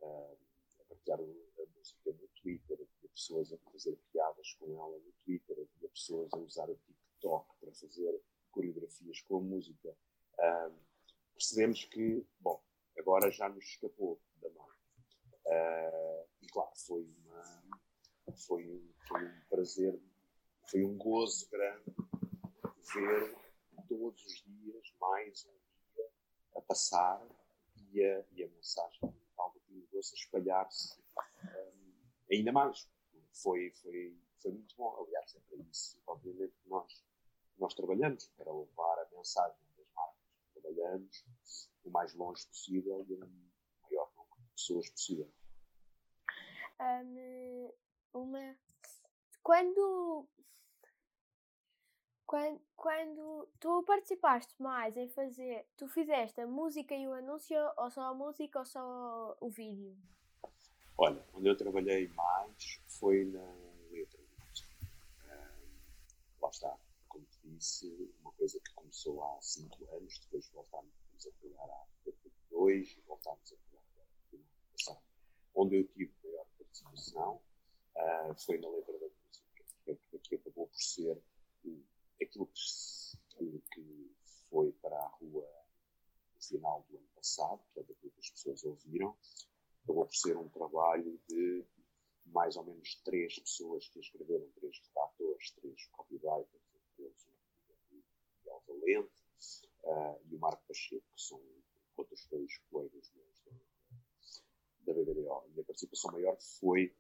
a 0.02 0.84
partilhar 0.88 1.20
a 1.20 1.78
música 1.78 2.12
no 2.12 2.28
Twitter, 2.40 2.74
havia 2.74 3.10
pessoas 3.10 3.52
a 3.52 3.58
fazer 3.70 3.96
piadas 4.12 4.54
com 4.54 4.66
ela 4.78 4.98
no 4.98 5.12
Twitter, 5.24 5.56
havia 5.58 5.88
pessoas 5.88 6.32
a 6.32 6.38
usar 6.38 6.68
o 6.68 6.76
TikTok 6.76 7.54
para 7.60 7.72
fazer 7.72 8.20
coreografias 8.50 9.20
com 9.22 9.38
a 9.38 9.40
música. 9.40 9.96
Um, 10.38 10.74
percebemos 11.34 11.84
que, 11.84 12.26
bom, 12.40 12.62
agora 12.98 13.30
já 13.30 13.48
nos 13.48 13.64
escapou 13.64 14.20
da 14.40 14.50
mão. 14.50 14.68
Uh, 15.46 16.28
e 16.42 16.46
claro, 16.48 16.70
foi, 16.76 17.02
uma, 17.02 17.62
foi, 18.46 18.94
foi 19.08 19.24
um 19.24 19.40
prazer, 19.48 20.00
foi 20.70 20.84
um 20.84 20.96
gozo 20.96 21.48
grande 21.50 21.94
ver 22.94 23.36
todos 23.88 24.24
os 24.24 24.44
dias 24.44 24.94
mais 25.00 25.46
um 25.46 25.59
a 26.56 26.60
passar 26.62 27.22
e 27.92 28.04
a, 28.04 28.24
e 28.32 28.44
a 28.44 28.48
mensagem 28.48 29.20
a 30.00 30.16
espalhar-se 30.16 30.98
um, 31.44 31.92
ainda 32.32 32.52
mais. 32.52 32.88
Foi, 33.32 33.70
foi, 33.82 34.16
foi 34.42 34.52
muito 34.52 34.74
bom. 34.76 35.04
Aliás, 35.04 35.34
é 35.34 35.40
para 35.40 35.58
isso, 35.58 36.00
obviamente, 36.06 36.54
que 36.62 36.68
nós 36.68 37.04
nós 37.58 37.74
trabalhamos 37.74 38.26
para 38.38 38.50
levar 38.50 38.98
a 39.00 39.08
mensagem 39.14 39.60
das 39.76 39.86
marcas 39.94 40.16
que 40.32 40.60
trabalhamos 40.60 41.70
o 41.84 41.90
mais 41.90 42.14
longe 42.14 42.46
possível 42.46 43.04
e 43.06 43.12
o 43.12 43.18
maior 43.82 44.10
número 44.16 44.40
de 44.40 44.52
pessoas 44.54 44.88
possível. 44.88 45.30
Um, 46.80 47.70
uma 48.14 48.56
quando, 49.42 50.26
quando 52.30 52.60
quando 52.76 53.48
tu 53.58 53.82
participaste 53.82 54.54
mais 54.62 54.96
em 54.96 55.08
fazer 55.08 55.66
tu 55.76 55.88
fizeste 55.88 56.40
a 56.40 56.46
música 56.46 56.94
e 56.94 57.08
o 57.08 57.12
anúncio 57.12 57.58
ou 57.76 57.90
só 57.90 58.02
a 58.02 58.14
música 58.14 58.60
ou 58.60 58.64
só 58.64 59.36
o 59.40 59.48
vídeo 59.48 59.96
olha 60.96 61.20
onde 61.34 61.48
eu 61.48 61.56
trabalhei 61.56 62.06
mais 62.08 62.80
foi 62.86 63.24
na 63.24 63.44
letra 63.90 64.20
um, 65.24 66.42
lá 66.42 66.48
está 66.50 66.78
disse, 67.60 68.10
uma 68.22 68.32
coisa 68.32 68.58
que 68.58 68.74
começou 68.74 69.22
há 69.22 69.38
cinco 69.42 69.84
anos, 69.94 70.18
depois 70.20 70.48
voltámos 70.50 70.90
a 71.26 71.30
pegar 71.42 71.64
há 71.64 71.86
dois 72.50 72.90
e 72.90 73.00
voltámos 73.06 73.52
a 73.52 73.56
pegar 73.56 73.82
ano 74.32 74.44
passado. 74.72 75.00
Onde 75.54 75.76
eu 75.76 75.88
tive 75.88 76.12
maior 76.24 76.46
participação 76.56 77.40
uh, 77.96 78.34
foi 78.34 78.58
na 78.58 78.68
letra 78.70 78.98
da 78.98 79.06
música, 79.06 79.64
que, 79.84 80.18
que 80.18 80.34
acabou 80.36 80.66
por 80.68 80.80
ser 80.80 81.20
aquilo 82.30 82.46
que, 82.46 83.58
que, 83.72 84.10
foi 84.48 84.72
para 84.82 84.96
a 84.96 85.08
rua 85.08 85.46
no 86.34 86.42
final 86.42 86.84
do 86.88 86.96
ano 86.96 87.08
passado, 87.14 87.58
portanto, 87.58 87.92
aquilo 87.92 88.12
que 88.12 88.20
as 88.20 88.30
pessoas 88.30 88.64
ouviram, 88.64 89.16
acabou 89.84 90.06
por 90.06 90.14
ser 90.14 90.36
um 90.36 90.48
trabalho 90.48 91.20
de 91.28 91.64
mais 92.26 92.56
ou 92.56 92.64
menos 92.64 92.94
três 93.04 93.38
pessoas 93.38 93.88
que 93.88 94.00
escreveram, 94.00 94.48
três 94.56 94.80
redatores, 94.86 95.50
três 95.52 95.86
copywriters, 95.86 96.62
entre 96.74 97.04
eles 97.04 97.30
Valente 98.66 99.10
uh, 99.84 100.20
e 100.30 100.36
o 100.36 100.38
Marco 100.38 100.62
Pacheco, 100.66 101.04
que 101.14 101.22
são 101.22 101.40
outros 101.96 102.26
dois 102.30 102.58
colegas 102.70 103.10
meus 103.14 103.42
da, 103.44 104.92
da 104.92 104.94
BBDO. 104.94 105.44
E 105.54 105.60
a 105.60 105.64
participação 105.64 106.12
maior 106.12 106.36
foi 106.40 106.94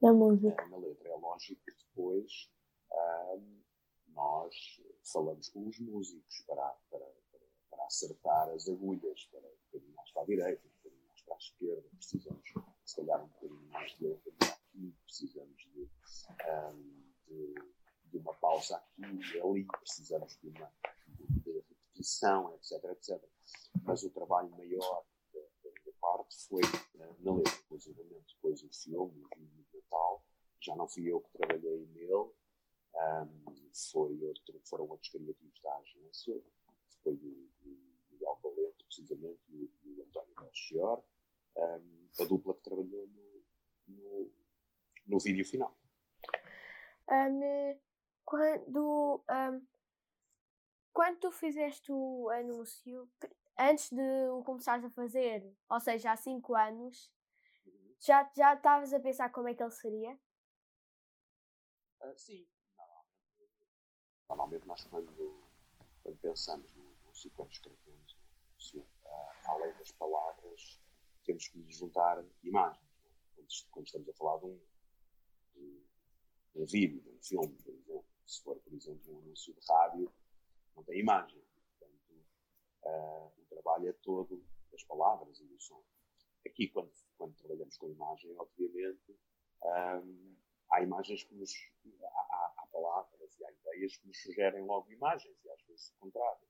na, 0.00 0.12
música. 0.12 0.64
Uh, 0.64 0.68
na 0.70 0.76
letra. 0.78 1.08
É 1.08 1.16
lógico 1.16 1.62
que 1.64 1.72
depois 1.72 2.50
uh, 2.90 3.63
nós 4.44 4.80
falamos 5.02 5.48
com 5.48 5.66
os 5.66 5.78
músicos 5.78 6.42
para, 6.46 6.68
para, 6.90 7.06
para, 7.30 7.40
para, 7.70 7.86
acertar 7.86 8.48
as 8.50 8.68
agulhas, 8.68 9.24
para 9.26 9.40
um 9.40 9.56
bocadinho 9.66 9.94
mais 9.94 10.10
para 10.12 10.22
a 10.22 10.26
direita, 10.26 10.66
um 10.66 10.70
bocadinho 10.76 11.06
mais 11.06 11.22
para 11.22 11.34
a 11.34 11.38
esquerda. 11.38 11.88
Precisamos, 11.96 12.52
se 12.84 12.96
calhar, 12.96 13.24
um 13.24 13.28
bocadinho 13.28 13.70
mais 13.70 13.96
de 13.96 14.06
letra 14.06 14.32
aqui, 14.40 14.94
precisamos 15.04 15.56
de, 15.56 15.80
um, 15.80 17.12
de, 17.26 17.54
de 18.10 18.18
uma 18.18 18.34
pausa 18.34 18.76
aqui 18.76 19.02
e 19.02 19.40
ali, 19.40 19.64
precisamos 19.64 20.36
de 20.38 20.48
uma 20.48 20.72
repetição, 21.44 22.54
etc, 22.54 22.84
etc. 22.84 23.22
Mas 23.82 24.02
o 24.02 24.10
trabalho 24.10 24.50
maior 24.50 25.04
da, 25.32 25.40
minha 25.62 25.94
parte 26.00 26.36
foi 26.48 26.62
uh, 26.62 27.16
na 27.20 27.34
letra, 27.34 27.54
inclusivamente 27.64 28.34
depois 28.34 28.62
o 28.62 28.68
filme, 28.70 29.24
o 29.24 29.28
vídeo 29.36 29.64
de 29.72 29.78
Natal, 29.78 30.22
já 30.60 30.76
não 30.76 30.88
fui 30.88 31.10
eu 31.10 31.20
que 31.20 31.38
trabalhei 31.38 31.86
nele, 31.86 32.30
um, 32.94 33.43
foi 33.74 34.22
outro, 34.22 34.60
foram 34.64 34.88
outros 34.88 35.10
criativos 35.10 35.60
da 35.60 35.76
agência, 35.78 36.40
foi 37.02 37.14
o, 37.14 37.50
Miguel 38.10 38.38
Valente, 38.42 38.84
precisamente, 38.84 39.40
e 39.48 39.70
o, 39.84 40.02
António 40.02 40.34
Belchior, 40.36 41.04
um, 41.56 42.08
a 42.20 42.24
dupla 42.24 42.54
que 42.54 42.62
trabalhou 42.62 43.06
no, 43.08 43.44
no, 43.88 44.32
no 45.06 45.18
vídeo 45.18 45.44
final. 45.44 45.76
Um, 47.10 47.78
quando 48.24 49.24
um, 49.28 49.66
quando 50.92 51.18
tu 51.18 51.32
fizeste 51.32 51.90
o 51.90 52.30
anúncio, 52.30 53.10
antes 53.58 53.90
de 53.90 54.28
o 54.28 54.44
começares 54.44 54.84
a 54.84 54.90
fazer, 54.90 55.44
ou 55.68 55.80
seja, 55.80 56.12
há 56.12 56.16
5 56.16 56.54
anos, 56.54 57.12
uhum. 57.66 57.96
já 57.98 58.30
já 58.34 58.54
estavas 58.54 58.92
a 58.92 59.00
pensar 59.00 59.30
como 59.30 59.48
é 59.48 59.54
que 59.54 59.62
ele 59.62 59.72
seria? 59.72 60.18
Uh, 62.00 62.16
sim, 62.16 62.46
normalmente 64.28 64.66
nós 64.66 64.84
quando, 64.84 65.44
quando 66.02 66.18
pensamos 66.18 66.72
no 66.74 66.84
no 66.84 67.94
anúncio, 68.64 68.80
uh, 68.80 69.50
além 69.50 69.72
das 69.74 69.92
palavras, 69.92 70.80
temos 71.24 71.48
que 71.48 71.72
juntar 71.72 72.24
imagens. 72.42 72.82
É? 73.04 73.10
Quando, 73.34 73.48
quando, 73.70 73.86
estamos 73.86 74.08
a 74.08 74.12
falar 74.14 74.38
de 74.38 74.46
um, 74.46 74.60
de, 75.54 75.82
um 76.56 76.66
vídeo, 76.66 77.00
de 77.00 77.10
um 77.10 77.22
filme, 77.22 77.56
por 77.62 77.72
exemplo, 77.72 78.04
se 78.26 78.42
for, 78.42 78.56
por 78.58 78.72
exemplo, 78.74 79.14
um 79.14 79.18
anúncio 79.18 79.54
de 79.54 79.60
rádio, 79.66 80.12
não 80.76 80.82
tem 80.84 81.00
imagem. 81.00 81.42
Portanto, 81.78 82.26
uh, 82.82 83.32
o 83.40 83.44
trabalho 83.48 83.88
é 83.88 83.92
todo 83.92 84.44
das 84.70 84.82
palavras 84.84 85.38
e 85.40 85.44
do 85.44 85.60
som. 85.60 85.82
Aqui, 86.46 86.68
quando, 86.68 86.92
quando 87.16 87.34
trabalhamos 87.36 87.76
com 87.78 87.88
imagem, 87.88 88.34
obviamente, 88.36 89.18
um, 89.62 90.36
há 90.70 90.82
imagens 90.82 91.24
que 91.24 91.34
nos. 91.34 91.52
Há, 92.02 92.52
há, 92.58 92.66
palavras 92.72 93.13
e 93.38 93.44
há 93.44 93.52
ideias 93.52 93.96
que 93.96 94.06
nos 94.06 94.22
sugerem 94.22 94.64
logo 94.64 94.90
imagens, 94.90 95.36
e 95.44 95.50
às 95.50 95.62
vezes 95.62 95.90
o 95.90 95.94
contrário. 96.00 96.46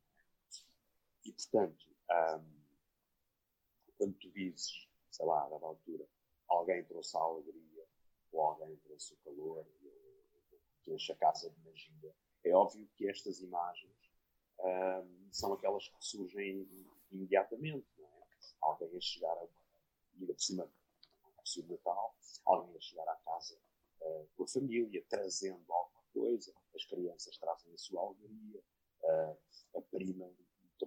E, 1.24 1.32
portanto, 1.32 1.86
um, 2.10 2.64
quando 3.96 4.14
tu 4.18 4.30
dizes, 4.30 4.88
sei 5.10 5.26
lá, 5.26 5.44
a 5.44 5.48
dada 5.48 5.66
altura, 5.66 6.06
alguém 6.48 6.84
trouxe 6.84 7.16
a 7.16 7.20
alegria, 7.20 7.86
ou 8.32 8.42
alguém 8.42 8.76
trouxe 8.78 9.14
o 9.14 9.16
calor, 9.18 9.66
que 10.82 10.92
enche 10.92 11.12
a 11.12 11.16
casa 11.16 11.50
de 11.50 11.58
magia, 11.60 12.14
É 12.44 12.52
óbvio 12.52 12.86
que 12.94 13.08
estas 13.08 13.40
imagens 13.40 13.96
um, 14.60 15.28
são 15.32 15.52
aquelas 15.54 15.88
que 15.88 16.04
surgem 16.04 16.68
imediatamente. 17.10 17.86
Não 17.98 18.06
é? 18.06 18.26
Alguém 18.60 18.96
a 18.96 19.00
chegar 19.00 19.36
a 19.38 19.44
ir 20.20 20.26
por 20.26 20.40
cima 20.40 20.66
do 20.66 21.72
Natal, 21.72 22.16
alguém 22.44 22.76
a 22.76 22.80
chegar 22.80 23.08
à 23.08 23.16
casa 23.16 23.58
uh, 24.00 24.28
com 24.36 24.44
a 24.44 24.46
família, 24.46 25.04
trazendo 25.08 25.72
alguma 25.72 26.04
coisa, 26.12 26.54
as 26.74 26.84
crianças 26.84 27.38
trazem 27.38 27.72
a 27.72 27.78
sua 27.78 28.02
alegria, 28.02 28.60
uh, 29.02 29.38
a 29.78 29.82
prima 29.82 30.30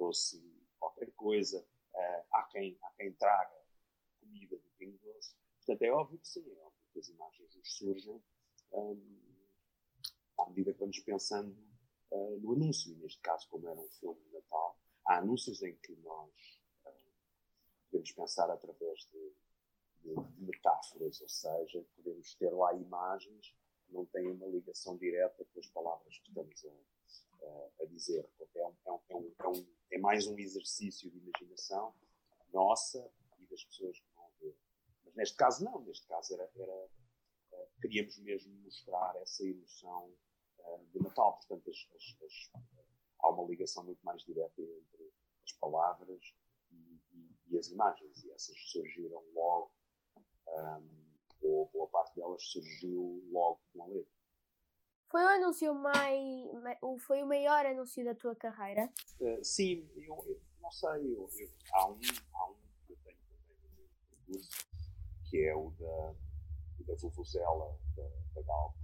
trouxe 0.07 0.41
qualquer 0.79 1.11
coisa, 1.11 1.59
uh, 1.59 2.23
há, 2.31 2.43
quem, 2.43 2.77
há 2.81 2.91
quem 2.91 3.11
traga 3.13 3.57
comida 4.21 4.55
do 4.55 4.69
Pingo 4.77 4.97
Doce. 4.99 5.35
Portanto, 5.57 5.81
é 5.81 5.91
óbvio 5.91 6.17
que 6.19 6.27
sim, 6.27 6.49
é 6.49 6.59
óbvio 6.61 6.81
que 6.93 6.99
as 6.99 7.09
imagens 7.09 7.55
nos 7.55 7.77
surgem 7.77 8.23
um, 8.71 9.19
à 10.39 10.49
medida 10.49 10.73
que 10.73 10.79
vamos 10.79 10.99
pensando 10.99 11.57
uh, 12.11 12.39
no 12.39 12.53
anúncio. 12.53 12.95
Neste 12.97 13.19
caso, 13.19 13.49
como 13.49 13.67
era 13.67 13.77
um 13.77 13.89
filme 13.89 14.21
de 14.23 14.31
Natal, 14.31 14.79
há 15.05 15.17
anúncios 15.17 15.61
em 15.61 15.75
que 15.75 15.93
nós 15.97 16.61
uh, 16.85 17.11
podemos 17.91 18.11
pensar 18.13 18.49
através 18.49 19.09
de, 19.11 19.33
de, 20.03 20.41
metáforas, 20.41 21.19
ou 21.19 21.27
seja, 21.27 21.85
podemos 21.97 22.33
ter 22.35 22.53
lá 22.53 22.73
imagens 22.73 23.53
que 23.85 23.93
não 23.93 24.05
têm 24.05 24.31
uma 24.31 24.47
ligação 24.47 24.95
direta 24.97 25.43
com 25.53 25.59
as 25.59 25.67
palavras 25.67 26.17
que 26.19 26.29
estamos 26.29 26.65
a, 26.65 27.45
a, 27.45 27.83
a 27.83 27.85
dizer. 27.87 28.23
Portanto, 28.37 28.55
é, 28.55 28.93
um, 28.93 29.01
é, 29.09 29.15
um, 29.15 29.33
é, 29.39 29.47
um, 29.47 29.67
é, 29.91 29.97
mais 29.97 30.27
um 30.27 30.35
exercício 30.77 31.09
de 31.09 31.17
imaginação 31.17 31.93
nossa 32.53 33.11
e 33.39 33.45
das 33.47 33.63
pessoas 33.65 33.99
que 33.99 34.15
vão 34.15 34.29
ver. 34.39 34.55
Mas 35.05 35.15
neste 35.15 35.35
caso, 35.35 35.63
não. 35.63 35.79
Neste 35.81 36.07
caso, 36.07 36.33
era, 36.33 36.49
era 36.55 36.85
uh, 37.51 37.67
queríamos 37.81 38.17
mesmo 38.19 38.53
mostrar 38.63 39.15
essa 39.17 39.43
emoção 39.45 40.11
de 40.91 40.99
Natal. 41.01 41.37
Portanto, 41.37 41.69
as, 41.69 41.77
as, 41.95 42.23
as, 42.23 42.51
há 43.19 43.29
uma 43.29 43.47
ligação 43.47 43.83
muito 43.83 44.03
mais 44.03 44.21
direta 44.23 44.61
entre 44.61 45.13
as 45.43 45.51
palavras 45.53 46.21
e, 46.71 46.99
e, 47.13 47.37
e 47.47 47.57
as 47.57 47.67
imagens. 47.67 48.23
E 48.23 48.31
essas 48.31 48.57
surgiram 48.71 49.23
logo, 49.33 49.71
um, 50.47 51.07
ou 51.41 51.69
boa 51.71 51.87
parte 51.87 52.15
delas 52.15 52.43
surgiu 52.43 53.23
logo 53.31 53.59
com 53.73 53.83
a 53.83 53.87
letra. 53.87 54.17
Foi 55.09 55.23
o 55.23 55.27
anúncio 55.27 55.73
mais. 55.73 56.21
Foi 57.05 57.23
o 57.23 57.27
maior 57.27 57.65
anúncio 57.65 58.03
da 58.03 58.13
tua 58.13 58.35
carreira? 58.35 58.91
Uh, 59.21 59.43
sim, 59.43 59.89
eu, 59.95 60.41
não 60.83 60.95
eu, 60.97 61.29
há, 61.73 61.87
um, 61.87 61.99
há 62.33 62.49
um 62.49 62.55
que 62.85 62.91
eu 62.91 62.97
tenho 62.97 63.17
também 63.47 63.71
no 63.77 63.89
percurso, 64.09 64.67
que 65.29 65.45
é 65.45 65.55
o 65.55 65.71
da, 65.71 66.13
da 66.85 66.95
Vuvuzela 66.95 67.79
da, 67.95 68.03
da 68.35 68.41
Galp, 68.41 68.75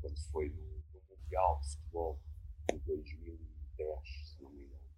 quando 0.00 0.20
foi 0.30 0.48
no 0.50 1.00
Mundial 1.08 1.60
de 1.60 1.70
Futebol 1.70 2.20
de 2.72 2.78
2010, 2.78 4.00
se 4.08 4.42
não 4.42 4.50
me 4.50 4.64
engano, 4.66 4.88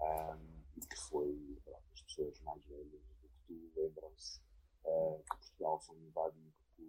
um, 0.00 0.62
e 0.76 0.86
que 0.86 0.96
foi, 0.96 1.60
pronto, 1.64 1.84
as 1.92 2.02
pessoas 2.02 2.40
mais 2.42 2.64
velhas 2.66 3.02
do 3.20 3.28
que 3.28 3.38
tu 3.48 3.72
lembram-se 3.74 4.40
uh, 4.84 5.24
que 5.24 5.36
Portugal 5.36 5.80
foi 5.80 5.98
invadido 5.98 6.52
por 6.76 6.86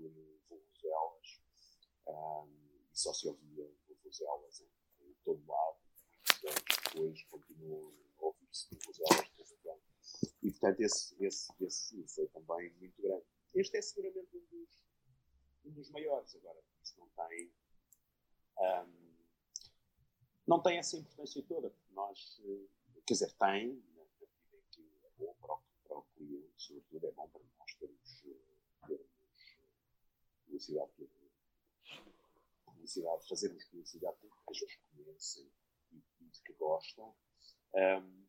vuvuzelas. 0.47 1.41
Um, 2.07 2.47
e 2.93 2.97
só 2.99 3.11
se 3.13 3.27
ouvia 3.27 3.67
vuvuzelas 3.87 4.61
em, 4.61 5.09
em 5.09 5.13
todo 5.23 5.43
lado. 5.47 5.77
Anos 6.45 6.63
depois 6.93 7.23
continuou 7.23 8.04
E 10.41 10.51
portanto, 10.51 10.79
esse, 10.81 11.15
esse, 11.23 11.51
esse 11.63 12.07
foi 12.07 12.27
também 12.27 12.71
muito 12.73 13.01
grande. 13.01 13.25
Este 13.53 13.77
é 13.77 13.81
seguramente 13.81 14.35
um 14.35 14.45
dos, 14.45 14.69
um 15.65 15.71
dos 15.71 15.89
maiores. 15.91 16.35
Agora, 16.35 16.61
isso 16.83 16.99
não 16.99 17.09
tem 17.09 17.51
um, 18.57 19.15
não 20.47 20.61
tem 20.61 20.77
essa 20.77 20.97
importância 20.97 21.43
toda, 21.43 21.69
porque 21.69 21.93
nós, 21.93 22.39
eh, 22.45 22.67
quer 23.05 23.13
dizer, 23.13 23.31
tem, 23.33 23.83
na 23.95 24.03
medida 24.03 24.27
em 24.53 24.61
que 24.69 24.81
é 25.03 25.09
bom 25.17 25.33
para 25.41 25.55
o, 25.55 25.61
para 25.87 25.97
o 25.97 26.03
cliente, 26.15 26.53
sobretudo 26.55 27.07
é 27.07 27.11
bom 27.11 27.27
para 27.29 27.41
nós 27.57 27.73
termos, 27.75 28.23
eh, 28.25 28.87
termos 28.87 29.07
publicidade, 30.45 30.91
publicidade, 32.65 33.27
fazermos 33.27 33.65
publicidade 33.65 34.17
que 34.19 34.27
as 34.27 34.59
pessoas 34.59 34.75
conhecem 34.75 35.51
e, 35.91 35.97
e 35.97 36.29
que 36.45 36.53
gostam. 36.53 37.15
Um, 37.73 38.25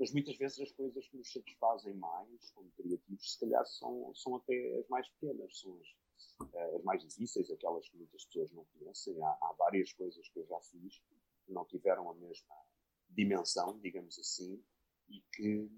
mas 0.00 0.12
muitas 0.12 0.34
vezes 0.38 0.58
as 0.58 0.72
coisas 0.72 1.06
que 1.08 1.16
nos 1.18 1.30
satisfazem 1.30 1.92
mais, 1.92 2.50
como 2.52 2.70
criativos, 2.70 3.34
se 3.34 3.38
calhar 3.38 3.66
são, 3.66 4.14
são 4.14 4.36
até 4.36 4.78
as 4.78 4.88
mais 4.88 5.06
pequenas, 5.10 5.60
são 5.60 5.78
as, 5.78 6.48
uh, 6.48 6.76
as 6.76 6.82
mais 6.84 7.06
difíceis, 7.06 7.50
aquelas 7.50 7.86
que 7.86 7.98
muitas 7.98 8.24
pessoas 8.24 8.50
não 8.52 8.64
conhecem. 8.64 9.22
Há, 9.22 9.28
há, 9.28 9.54
várias 9.58 9.92
coisas 9.92 10.26
que 10.30 10.38
eu 10.38 10.46
já 10.46 10.58
fiz 10.62 10.98
que 11.44 11.52
não 11.52 11.66
tiveram 11.66 12.10
a 12.10 12.14
mesma 12.14 12.56
dimensão, 13.10 13.78
digamos 13.80 14.18
assim, 14.18 14.64
e 15.10 15.20
que, 15.34 15.70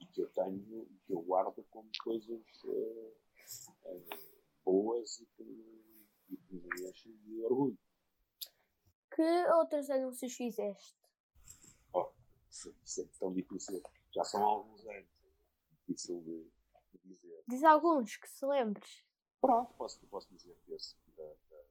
e 0.00 0.06
que 0.06 0.22
eu 0.22 0.30
tenho, 0.30 0.88
que 1.04 1.12
eu 1.12 1.20
guardo 1.20 1.62
como 1.68 1.90
coisas 2.02 2.42
uh, 2.64 3.16
uh, 3.84 4.08
boas 4.64 5.20
e 5.20 5.26
que, 5.26 5.42
e 6.30 6.36
que 6.38 6.54
me 6.54 6.88
enchem 6.88 7.14
de 7.18 7.42
orgulho. 7.42 7.78
Que 9.14 9.46
outros 9.52 9.90
anúncios 9.90 10.32
fizeste? 10.32 11.05
Isso 12.84 13.02
é 13.02 13.04
tão 13.18 13.32
difícil. 13.32 13.82
Já 14.14 14.24
são 14.24 14.42
alguns 14.42 14.86
anos. 14.86 15.08
Difícil 15.70 16.20
de 16.22 16.50
dizer. 17.04 17.44
Diz 17.46 17.62
alguns 17.64 18.16
que 18.16 18.28
se 18.28 18.46
lembres. 18.46 19.04
Pronto, 19.40 19.74
posso, 19.74 20.04
posso 20.06 20.28
dizer 20.34 20.56
que 20.64 20.72
esse 20.72 20.96
da, 21.16 21.24
da, 21.24 21.62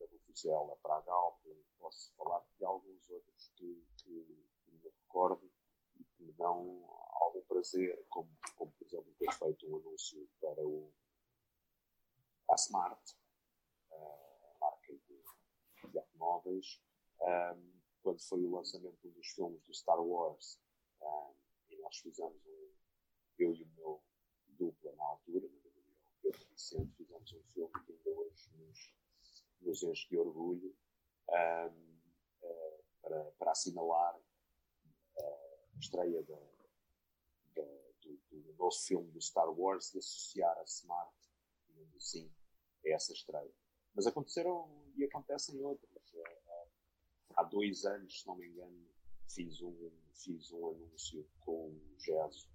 da 0.00 0.06
Bufuzela 0.06 0.76
para 0.82 0.96
a 0.96 1.00
Galp, 1.02 1.38
posso 1.78 2.12
falar 2.16 2.42
de 2.58 2.64
alguns 2.64 3.10
outros 3.10 3.52
que, 3.56 3.84
que, 3.98 4.46
que 4.64 4.70
me 4.70 4.78
recordo 4.82 5.50
e 5.98 6.04
que 6.04 6.22
me 6.24 6.32
dão 6.32 6.84
algum 7.20 7.42
prazer, 7.42 8.04
como, 8.08 8.28
como 8.56 8.72
por 8.72 8.86
exemplo 8.86 9.12
ter 9.18 9.32
feito 9.32 9.66
um 9.70 9.76
anúncio 9.76 10.28
para 10.40 10.66
o 10.66 10.92
a 12.50 12.54
Smart, 12.56 13.16
a 13.90 14.56
marca 14.60 14.92
de, 14.92 15.90
de 15.90 15.98
automóveis, 15.98 16.80
um, 17.20 17.81
quando 18.02 18.20
foi 18.20 18.44
o 18.44 18.50
lançamento 18.50 19.08
dos 19.08 19.28
filmes 19.28 19.62
do 19.62 19.74
Star 19.74 20.00
Wars, 20.00 20.58
um, 21.00 21.34
e 21.70 21.76
nós 21.76 21.96
fizemos 21.98 22.44
um, 22.46 22.74
eu 23.38 23.54
e 23.54 23.62
o 23.62 23.68
meu 23.76 24.02
dupla 24.48 24.92
na 24.96 25.04
altura, 25.04 25.46
o 25.46 25.52
Pedro 26.20 26.46
Vicente, 26.50 26.92
fizemos 26.96 27.32
um 27.32 27.42
filme 27.52 27.72
que 27.86 27.92
ainda 27.92 28.10
hoje 28.10 28.50
nos, 28.56 28.94
nos 29.60 29.82
enche 29.82 30.08
de 30.08 30.18
orgulho 30.18 30.76
um, 31.28 31.96
uh, 32.42 32.84
para, 33.00 33.30
para 33.32 33.50
assinalar 33.52 34.20
a 35.18 35.78
estreia 35.78 36.22
da, 36.24 36.36
da, 37.54 37.62
do, 38.00 38.18
do, 38.30 38.70
filme 38.70 39.10
do 39.12 39.20
Star 39.20 39.48
Wars 39.50 39.94
e 39.94 39.98
associar 39.98 40.56
a 40.58 40.64
Smart, 40.64 41.14
digamos 41.68 41.96
assim, 41.96 42.32
a 42.84 42.88
essa 42.90 43.12
estreia. 43.12 43.52
Mas 43.94 44.06
aconteceram 44.06 44.90
e 44.96 45.04
acontecem 45.04 45.60
outras. 45.62 46.12
Uh, 46.14 46.41
há 47.36 47.42
dois 47.44 47.84
anos, 47.84 48.20
se 48.20 48.26
não 48.26 48.36
me 48.36 48.46
engano, 48.46 48.86
fiz 49.28 49.60
um, 49.62 49.90
fiz 50.14 50.52
um 50.52 50.68
anúncio 50.68 51.26
com 51.40 51.68
o 51.68 51.94
Gesso 51.98 52.48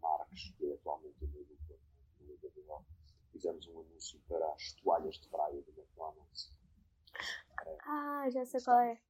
Marques, 0.00 0.52
que 0.56 0.66
é 0.70 0.74
atualmente 0.74 1.24
o 1.24 1.28
meu 1.28 1.44
dupla 1.44 1.78
no 2.20 2.26
Liga 2.26 2.84
Fizemos 3.32 3.66
um 3.68 3.80
anúncio 3.80 4.20
para 4.28 4.46
as 4.52 4.72
toalhas 4.74 5.16
de 5.18 5.28
praia 5.28 5.62
do 5.62 5.70
McDonald's. 5.70 6.52
Ah, 7.84 8.28
já 8.30 8.44
sei 8.44 8.60
qual 8.60 8.80
é. 8.80 9.00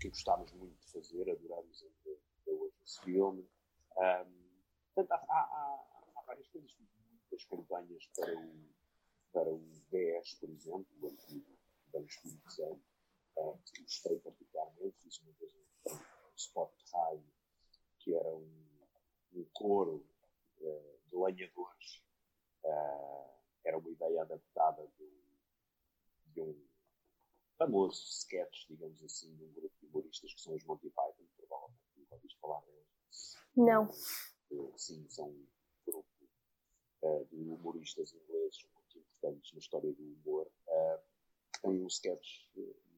Que 0.00 0.08
gostávamos 0.08 0.52
muito 0.52 0.78
de 0.78 0.92
fazer, 0.92 1.30
adorámos 1.30 1.82
ainda 1.82 2.20
hoje 2.46 2.74
esse 2.84 3.00
filme. 3.00 3.48
Um, 3.96 4.46
portanto, 4.94 5.12
há, 5.12 5.16
há, 5.16 6.12
há, 6.16 6.22
várias 6.26 6.46
coisas, 6.48 6.76
muitas 6.78 7.44
campanhas 7.46 8.06
para 8.14 8.38
o, 8.38 8.74
para 9.32 9.50
o 9.50 9.58
BES, 9.90 10.34
por 10.34 10.50
exemplo, 10.50 10.86
o 11.00 11.08
antigo 11.08 11.56
Banco 11.92 12.08
Espírito 12.08 12.52
Santo, 12.52 12.82
uh, 13.36 13.58
que 13.64 13.82
gostei 13.82 14.18
particularmente. 14.20 14.96
Fiz 15.02 15.18
uma 15.20 15.32
vez 15.32 15.52
um, 15.86 16.34
spot 16.36 16.70
de 16.76 16.90
rádio 16.90 17.36
que 17.98 18.14
era 18.14 18.34
um, 18.34 18.66
um 19.32 19.44
coro 19.52 20.06
uh, 20.60 20.98
de 21.06 21.16
lenhadores. 21.16 22.04
Uh, 22.64 23.36
era 23.64 23.78
uma 23.78 23.90
ideia 23.90 24.22
adaptada 24.22 24.86
de 24.96 25.02
um, 25.02 26.32
de 26.32 26.40
um 26.40 26.66
famoso 27.58 28.02
sketch, 28.04 28.66
digamos 28.68 29.02
assim, 29.02 29.34
de 29.34 29.44
um 29.44 29.52
grupo 29.52 29.74
de 29.80 29.86
humoristas 29.86 30.32
que 30.34 30.40
são 30.40 30.54
os 30.54 30.64
Monty 30.64 30.90
Python, 30.90 31.26
provavelmente 31.36 31.80
nunca 31.96 32.14
ouviste 32.14 32.38
falar 32.38 32.60
deles. 32.60 33.36
Não. 33.56 33.90
Uh, 34.50 34.72
sim, 34.76 35.08
são 35.08 35.28
um 35.28 35.46
grupo 35.84 36.28
uh, 37.02 37.24
de 37.26 37.36
humoristas 37.36 38.12
ingleses 38.12 38.64
muito 38.72 38.98
importantes 38.98 39.52
na 39.52 39.58
história 39.58 39.92
do 39.92 40.02
humor, 40.02 40.46
uh, 40.68 41.00
que 41.52 41.60
tem 41.62 41.82
um 41.82 41.86
sketch 41.86 42.46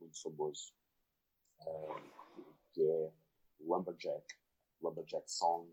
muito 0.00 0.20
famoso, 0.20 0.72
uh, 1.60 1.98
eh, 1.98 2.44
que 2.72 2.82
é 2.82 3.12
Lumberjack, 3.60 4.26
Lumberjack 4.80 5.30
Song, 5.30 5.70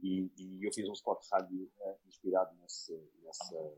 e, 0.00 0.30
e 0.36 0.64
eu 0.64 0.72
fiz 0.72 0.88
um 0.88 0.92
spot 0.92 1.22
de 1.22 1.28
rádio 1.30 1.72
uh, 1.78 1.98
inspirado 2.06 2.54
nesse, 2.56 2.94
nessa, 3.22 3.74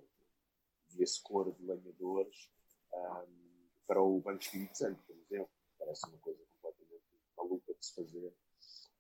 nesse 0.95 1.23
coro 1.23 1.53
de 1.53 1.65
lenhadores 1.65 2.51
um, 2.93 3.69
para 3.87 4.03
o 4.03 4.21
Banco 4.21 4.43
Espírito 4.43 4.77
Santo, 4.77 5.03
por 5.05 5.17
exemplo. 5.17 5.51
Parece 5.79 6.07
uma 6.09 6.19
coisa 6.19 6.45
completamente 6.61 7.05
maluca 7.37 7.75
de 7.75 7.87
se 7.87 7.95
fazer, 7.95 8.33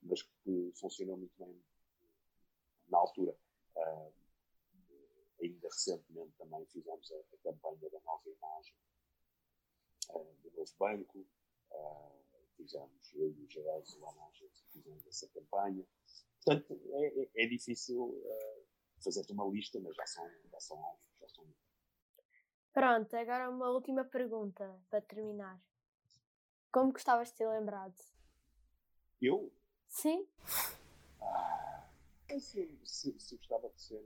mas 0.02 0.22
que 0.22 0.72
funcionou 0.76 1.16
muito 1.16 1.34
bem 1.38 1.60
na 2.88 2.98
altura. 2.98 3.36
Uh, 3.76 4.12
ainda 5.40 5.68
recentemente 5.68 6.32
também 6.38 6.64
fizemos 6.66 7.12
a, 7.12 7.16
a 7.16 7.38
campanha 7.42 7.90
da 7.90 8.00
nova 8.00 8.28
imagem 8.28 8.74
do 10.12 10.50
novo 10.56 10.72
banco, 10.78 11.26
uh, 11.70 12.22
fizemos 12.56 13.14
eu 13.14 13.30
e 13.30 13.44
o 13.44 13.50
Geraldo 13.50 13.86
Solanage 13.86 14.50
fizemos 14.72 15.06
essa 15.06 15.28
campanha. 15.28 15.84
Portanto, 16.44 16.80
é, 16.92 17.22
é, 17.22 17.44
é 17.44 17.46
difícil 17.46 18.22
fazer-te 19.02 19.32
uma 19.32 19.44
lista, 19.46 19.78
mas 19.80 19.94
já 19.94 20.06
são, 20.06 20.30
já 20.50 20.60
são, 20.60 20.96
já 21.20 21.28
são. 21.28 21.44
Pronto, 22.72 23.16
agora 23.16 23.50
uma 23.50 23.70
última 23.70 24.04
pergunta 24.04 24.80
para 24.88 25.00
terminar. 25.02 25.60
Como 26.70 26.92
gostavas 26.92 27.30
de 27.30 27.36
ser 27.36 27.48
lembrado? 27.48 27.96
Eu? 29.20 29.52
Sim. 29.88 30.28
Ah, 31.20 31.88
se, 32.38 32.78
se, 32.84 33.18
se 33.18 33.36
gostava 33.36 33.68
de 33.70 33.80
ser. 33.80 34.00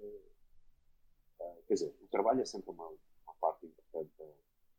Uh, 1.41 1.63
quer 1.67 1.75
dizer, 1.75 1.95
o 2.01 2.07
trabalho 2.09 2.41
é 2.41 2.45
sempre 2.45 2.71
uma, 2.71 2.89
uma 2.89 3.35
parte 3.41 3.67
importante 3.67 4.11
da, 4.17 4.25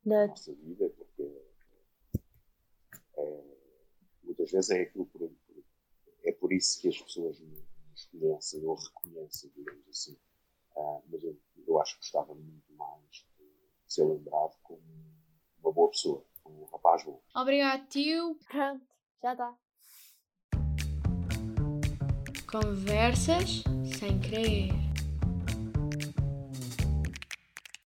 da 0.05 0.27
nossa 0.27 0.53
vida, 0.53 0.89
porque 0.89 1.41
é, 3.17 3.43
muitas 4.23 4.51
vezes 4.51 4.69
é 4.71 4.81
aquilo 4.81 5.05
por, 5.05 5.19
por, 5.29 5.63
é 6.23 6.31
por 6.31 6.53
isso 6.53 6.79
que 6.81 6.89
as 6.89 7.01
pessoas 7.01 7.39
nos 7.39 8.05
conhecem 8.05 8.65
ou 8.65 8.75
reconhecem, 8.75 9.51
digamos 9.55 9.87
assim. 9.87 10.17
Uh, 10.75 11.03
mas 11.09 11.23
eu, 11.23 11.37
eu 11.67 11.79
acho 11.79 11.93
que 11.93 11.99
gostava 11.99 12.33
muito 12.33 12.73
mais 12.73 13.27
de 13.37 13.93
ser 13.93 14.05
lembrado 14.05 14.57
como 14.63 14.81
uma 15.59 15.71
boa 15.71 15.89
pessoa, 15.89 16.25
um 16.45 16.65
rapaz 16.65 17.03
bom. 17.03 17.21
Obrigado, 17.35 17.87
tio. 17.87 18.35
Pronto, 18.47 18.85
já 19.21 19.33
está. 19.33 19.57
Conversas 22.51 23.63
sem 23.97 24.19
querer. 24.19 24.92